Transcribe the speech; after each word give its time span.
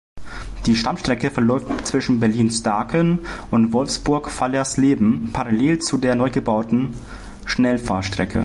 Die 0.65 0.75
Stammstrecke 0.75 1.29
verläuft 1.29 1.85
zwischen 1.85 2.19
Berlin-Staaken 2.19 3.19
und 3.51 3.71
Wolfsburg-Fallersleben 3.71 5.31
parallel 5.31 5.77
zur 5.77 5.99
der 6.01 6.15
neugebauten 6.15 6.95
Schnellfahrstrecke. 7.45 8.39